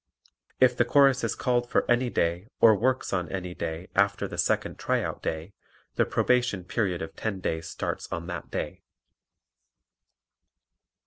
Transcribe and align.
If 0.59 0.75
the 0.75 0.83
Chorus 0.83 1.23
is 1.23 1.35
called 1.35 1.69
for 1.69 1.85
any 1.87 2.09
day, 2.09 2.47
or 2.59 2.75
works 2.75 3.13
on 3.13 3.29
any 3.29 3.53
day, 3.53 3.87
after 3.93 4.27
the 4.27 4.39
second 4.39 4.79
tryout 4.79 5.21
day, 5.21 5.53
the 5.93 6.05
probation 6.07 6.63
period 6.63 7.03
of 7.03 7.15
ten 7.15 7.39
days 7.39 7.67
starts 7.69 8.11
on 8.11 8.25
that 8.25 8.49
day. 8.49 8.81